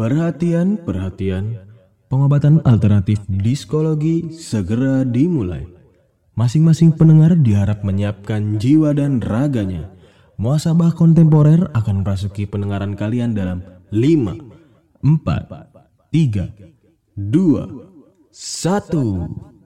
Perhatian, 0.00 0.80
perhatian. 0.80 1.60
Pengobatan 2.08 2.64
alternatif 2.64 3.20
psikologi 3.28 4.32
segera 4.32 5.04
dimulai. 5.04 5.68
Masing-masing 6.40 6.96
pendengar 6.96 7.36
diharap 7.36 7.84
menyiapkan 7.84 8.56
jiwa 8.56 8.96
dan 8.96 9.20
raganya. 9.20 9.92
Muasabah 10.40 10.96
kontemporer 10.96 11.68
akan 11.76 12.00
merasuki 12.00 12.48
pendengaran 12.48 12.96
kalian 12.96 13.36
dalam 13.36 13.60
5, 13.92 14.40
4, 15.04 15.68
3, 16.08 16.48
2, 17.20 18.32
1. 18.32 19.59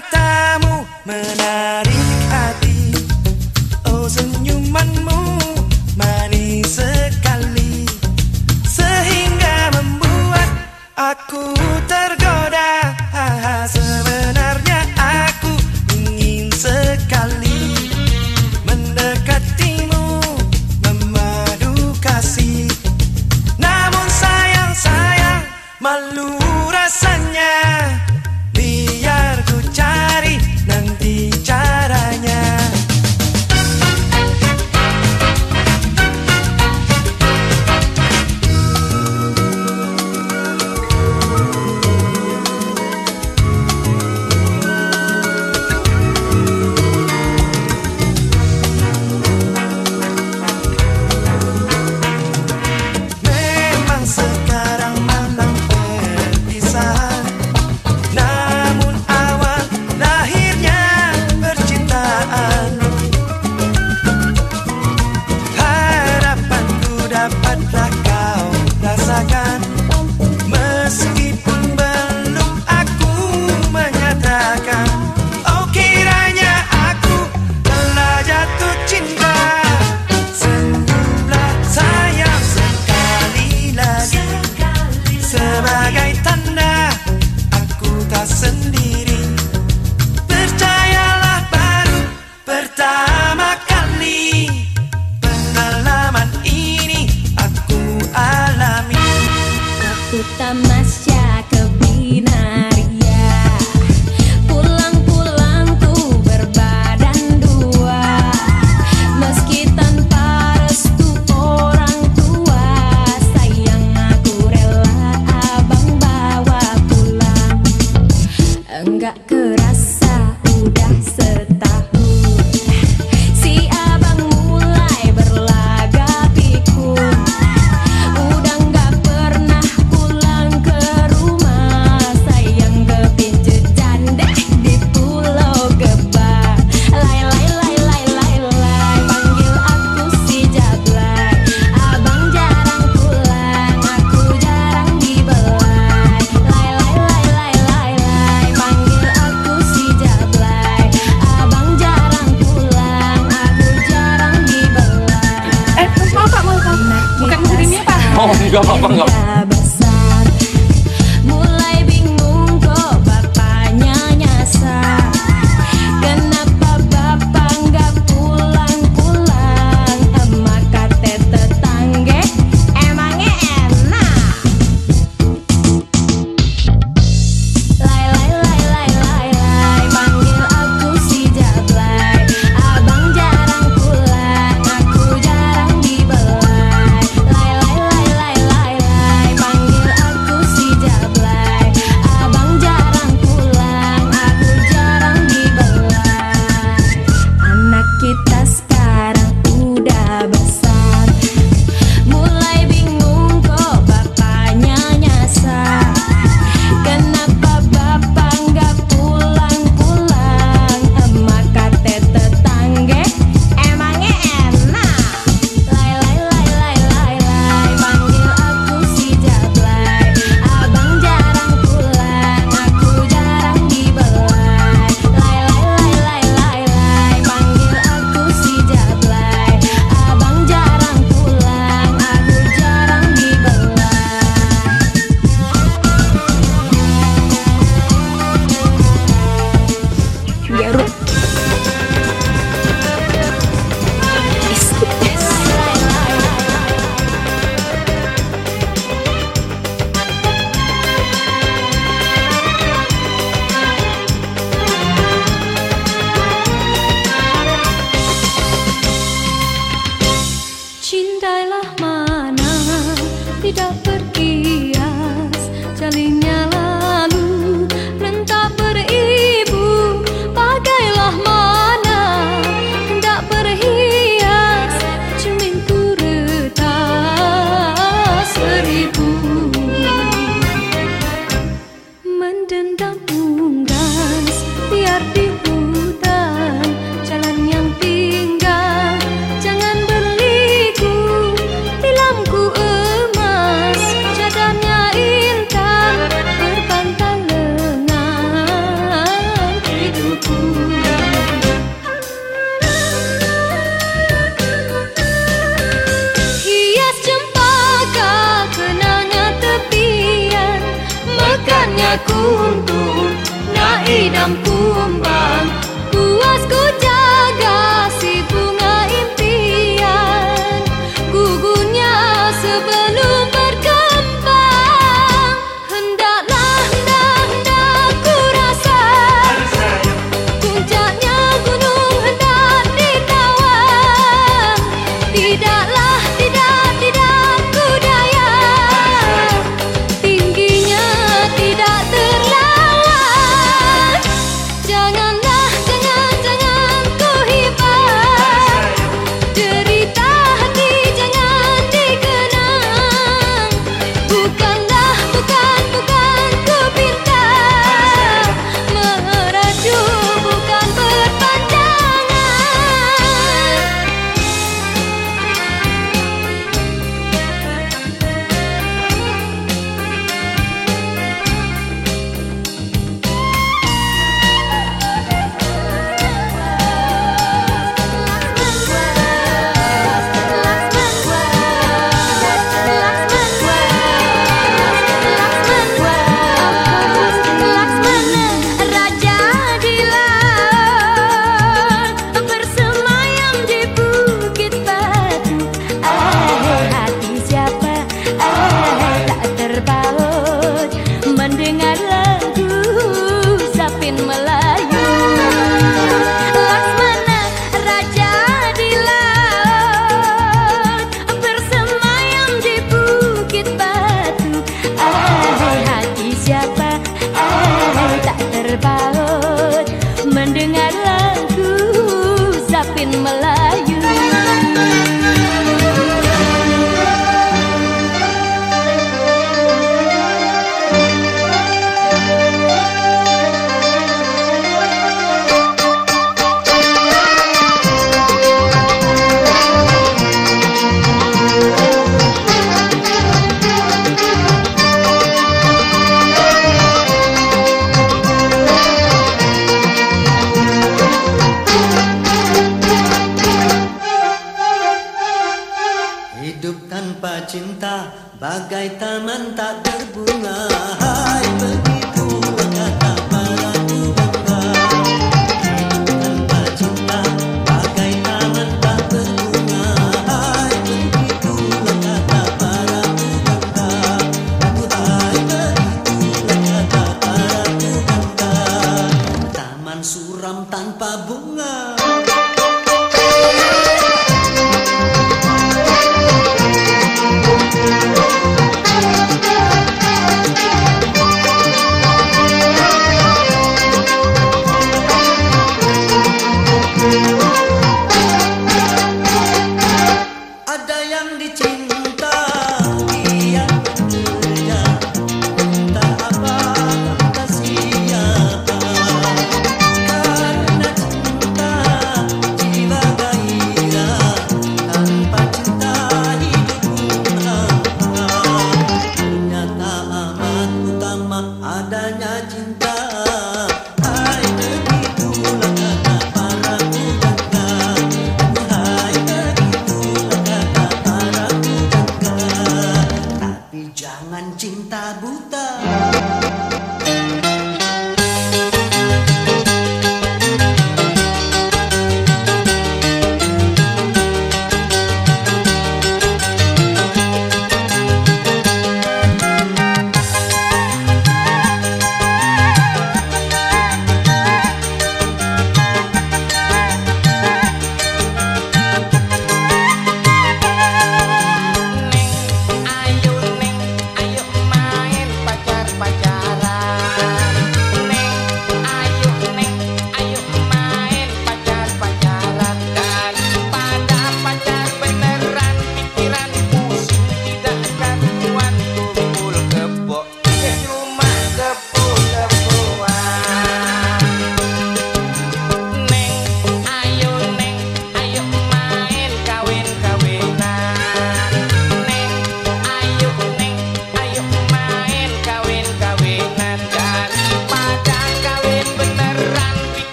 Matamu 0.00 0.86
menarik 1.04 2.08
hati. 2.32 2.96
Oh 3.84 4.08
senyumanmu 4.08 5.09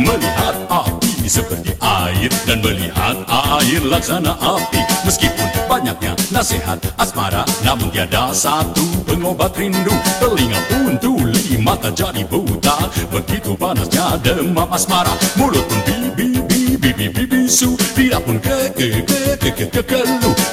Melihat 0.00 0.56
api 0.70 1.28
seperti 1.28 1.76
air 1.82 2.30
Dan 2.48 2.62
melihat 2.64 3.16
air 3.28 3.82
laksana 3.84 4.34
api. 4.40 4.80
Meskipun 5.04 5.48
banyaknya 5.68 6.16
nasihat 6.30 6.78
asmara 6.96 7.44
Namun 7.66 7.90
tiada 7.90 8.32
satu 8.34 8.90
pengobat 9.04 9.52
rindu. 9.58 9.92
Telinga 10.22 10.60
pun 10.70 10.96
tuli, 10.96 11.58
mata 11.60 11.92
jadi 11.92 12.24
buta. 12.24 12.88
Begitu 13.12 13.52
panasnya 13.58 14.16
demam 14.24 14.70
asmara. 14.72 15.12
Mulut 15.36 15.64
pun 15.68 15.80
bibi 15.84 16.40
bibi 16.48 16.90
bibi 16.96 17.24
bisu. 17.26 17.76
Lidah 17.98 18.22
pun 18.24 18.40
ke 18.40 18.72
ke 18.72 19.04
ke 19.04 19.20
ke 19.36 19.50
ke 19.68 19.82
ke 19.84 20.00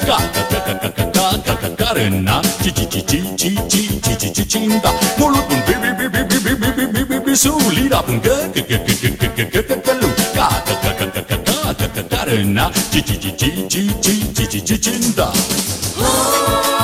kakak 0.04 0.76
kakak 0.84 1.40
kakak 1.46 1.72
karena 1.78 2.36
Cici 2.60 2.84
cici 2.86 3.20
cici 3.34 3.52
cici 4.02 4.14
cici 4.18 4.44
cinta. 4.44 4.92
Mulut 5.16 5.44
pun 5.48 5.58
bibi 5.64 5.90
bibi 5.96 6.20
bibi 6.28 6.52
bibi 6.54 6.84
bibi 6.92 7.17
bisu 7.28 7.52
Lidah 7.76 8.00
pun 8.00 8.16
ke 8.24 8.36
ke 8.56 8.62
ke 8.64 8.76
ke 8.80 8.94
ke 8.96 9.08
ke 9.12 9.28
ke 9.36 9.44
ke 9.52 9.60
ke 9.60 9.76
keluh 9.84 10.12
Kakak 10.32 10.80
kakak 10.80 11.08
kakak 11.12 11.40
kakak 11.44 11.76
kakak 11.76 12.06
karena 12.08 12.64
Cici 12.88 13.20
cici 13.20 13.68
cici 13.68 13.82
cici 14.00 14.44
cici 14.48 14.76
cinta 14.80 15.28
Aku 16.00 16.77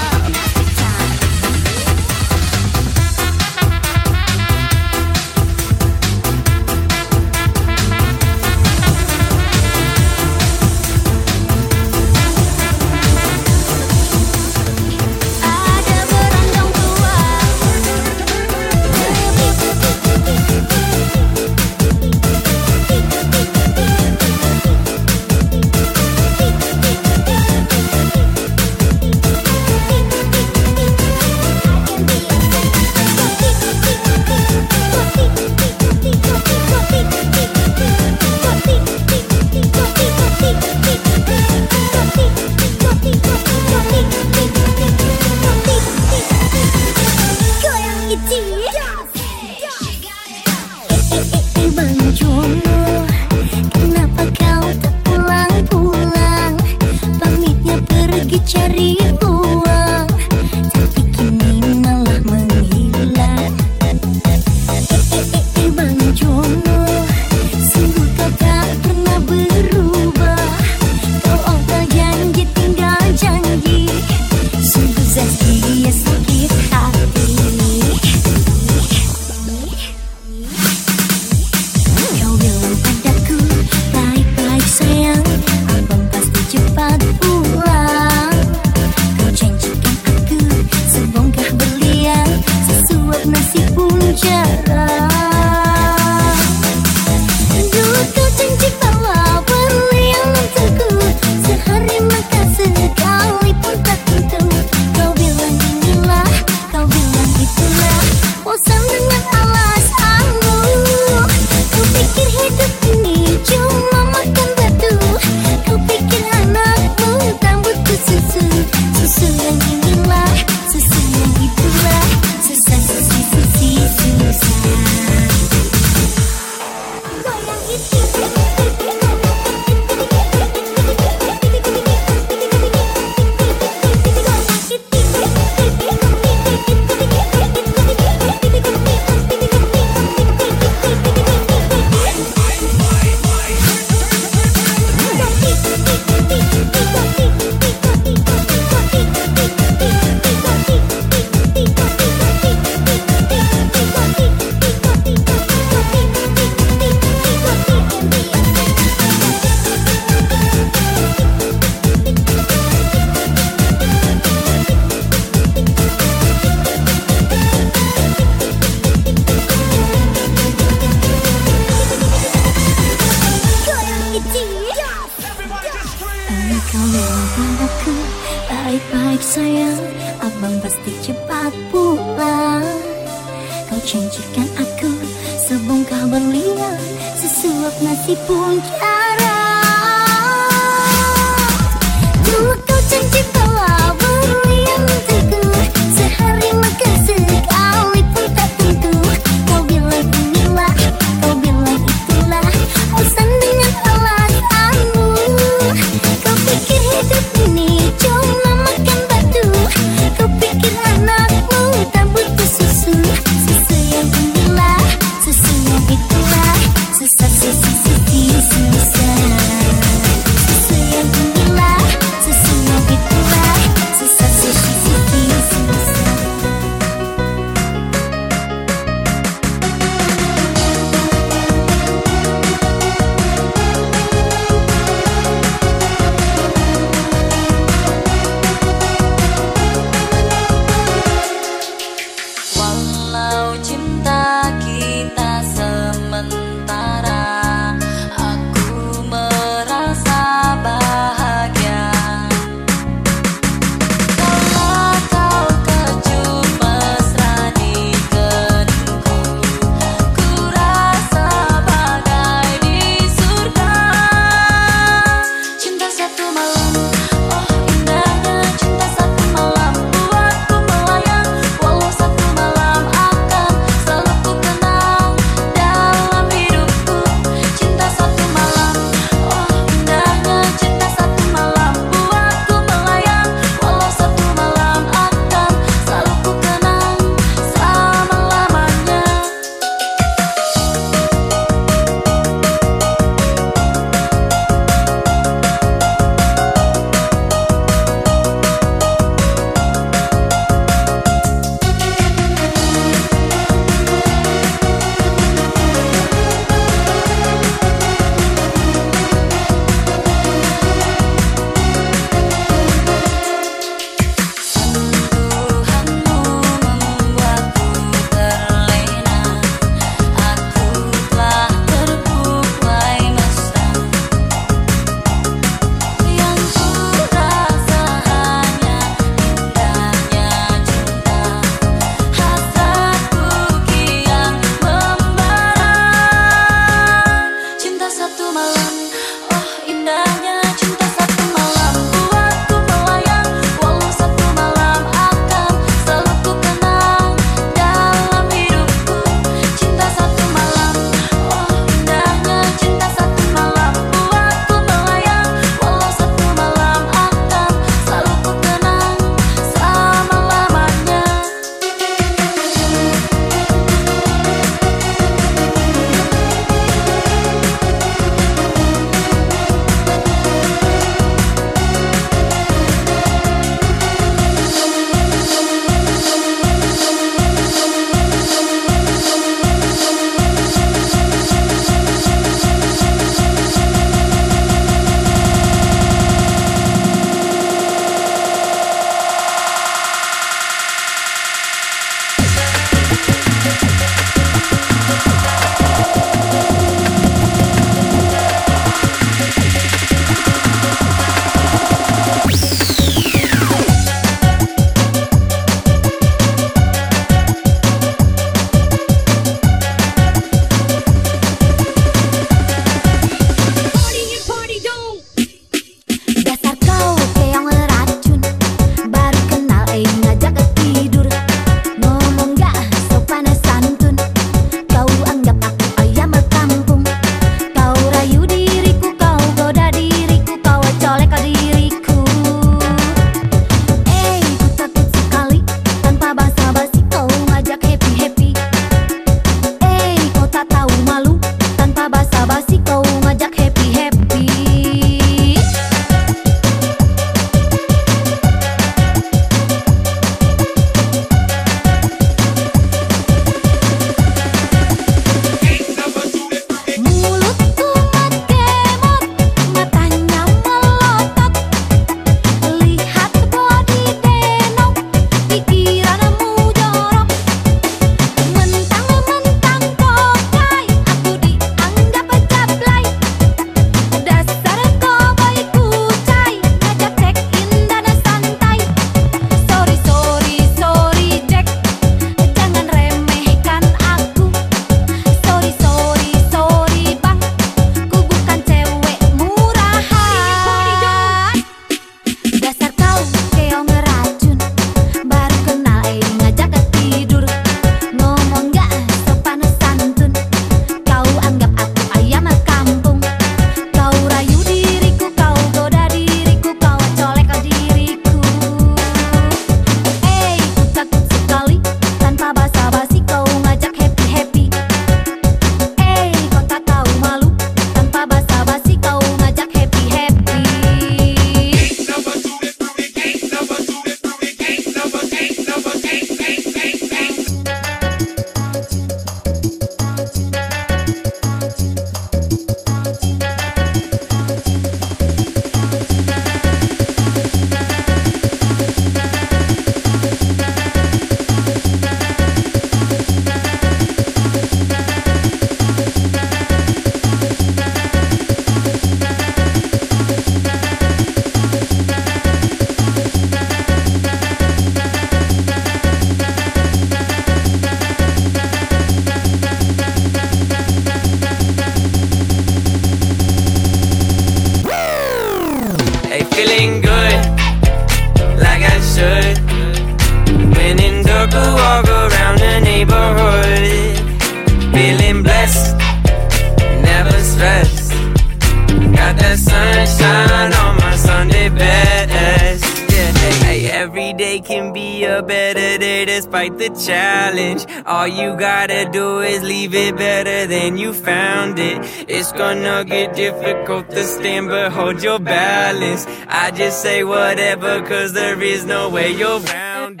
gonna 592.60 592.84
get 592.84 593.14
difficult 593.14 593.88
to 593.90 594.04
stand, 594.04 594.48
but 594.48 594.72
hold 594.72 595.02
your 595.02 595.18
balance. 595.18 596.06
I 596.28 596.50
just 596.50 596.82
say 596.82 597.02
whatever, 597.02 597.80
cause 597.82 598.12
there 598.12 598.40
is 598.42 598.64
no 598.64 598.90
way 598.90 599.10
you're 599.10 599.40
round. 599.40 600.00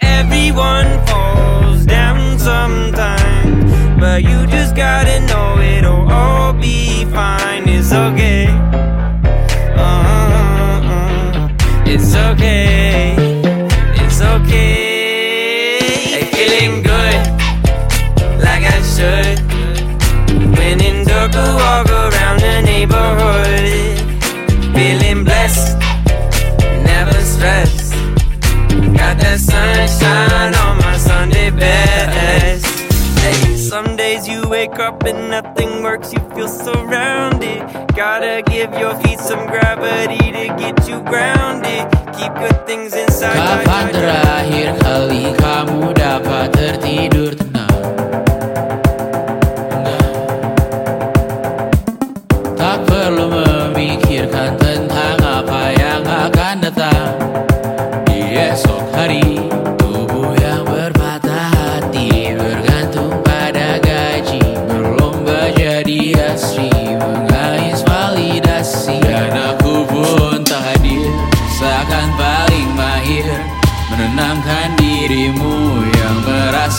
Everyone 0.00 1.06
falls 1.06 1.84
down 1.86 2.38
sometimes, 2.38 4.00
but 4.00 4.22
you 4.22 4.46
up 34.92 35.04
and 35.04 35.30
nothing 35.30 35.82
works, 35.82 36.12
you 36.12 36.20
feel 36.34 36.48
surrounded. 36.48 37.60
Gotta 37.96 38.42
give 38.46 38.72
your 38.78 38.94
feet 39.02 39.18
some 39.18 39.46
gravity 39.46 40.32
to 40.32 40.44
get 40.60 40.76
you 40.88 41.00
grounded. 41.02 41.84
Keep 42.16 42.32
good 42.34 42.66
things 42.66 42.92
inside. 42.94 43.36
Kapan 43.36 43.84
terakhir 43.92 44.68
kali 44.84 45.24
kamu 45.40 45.96
dapat 45.96 46.46
tertidur 46.52 47.32
tenang? 47.36 47.71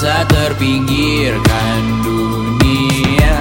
merasa 0.03 0.27
terpinggirkan 0.27 1.81
dunia. 2.03 3.39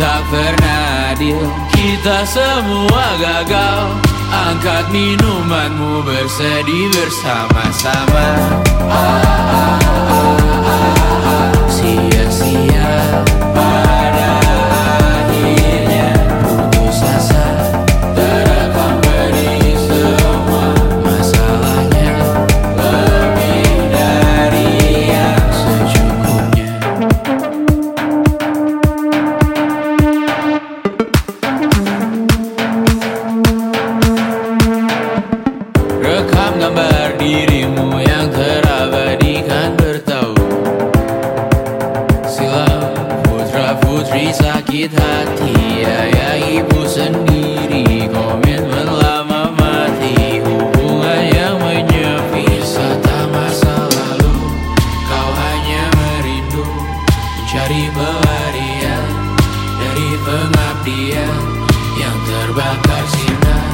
Tak 0.00 0.20
pernah 0.32 1.14
adil 1.14 1.38
Kita 1.70 2.26
semua 2.26 3.06
gagal. 3.22 3.94
Angkat 4.30 4.90
minumanmu 4.90 6.02
bersedih 6.02 6.90
bersama-sama. 6.90 8.28
Ah, 8.90 8.98
ah, 8.98 9.78
ah, 10.10 10.38
ah, 10.66 11.26
ah, 11.30 11.50
Sia-sia 11.70 12.90
ah, 13.54 13.89
dari 57.70 57.86
pelarian 57.94 59.06
Dari 59.78 60.08
pengabdian 60.26 61.38
yang 62.02 62.18
terbakar 62.26 63.04
sinar 63.14 63.70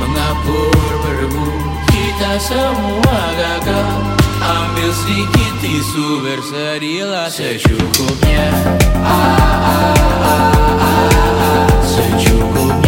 Mengapur 0.00 0.88
berbu 1.04 1.48
kita 1.92 2.40
semua 2.40 3.20
gagal 3.36 4.00
Ambil 4.40 4.90
sedikit 4.96 5.52
tisu 5.60 6.24
bersedihlah 6.24 7.28
secukupnya 7.28 8.48
ah, 9.04 9.12
ah, 9.12 9.92
ah, 10.24 10.48
ah, 10.80 11.12
ah, 11.44 11.68
Secukupnya 11.84 12.87